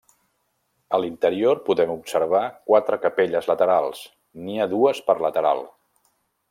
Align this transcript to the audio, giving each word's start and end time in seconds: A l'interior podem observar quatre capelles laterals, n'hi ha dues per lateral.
A 0.97 0.99
l'interior 1.03 1.59
podem 1.67 1.93
observar 1.97 2.41
quatre 2.71 3.01
capelles 3.05 3.53
laterals, 3.53 4.03
n'hi 4.45 4.59
ha 4.65 4.71
dues 4.77 5.07
per 5.11 5.21
lateral. 5.29 5.67